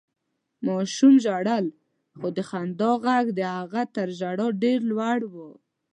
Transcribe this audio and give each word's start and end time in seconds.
ماشوم 0.65 1.13
ژړل، 1.23 1.65
خو 2.17 2.27
د 2.37 2.39
خندا 2.49 2.91
غږ 3.05 3.25
د 3.37 3.39
هغه 3.57 3.81
تر 3.95 4.07
ژړا 4.19 4.47
ډېر 4.63 4.79
لوړ 4.91 5.19
و. 5.31 5.33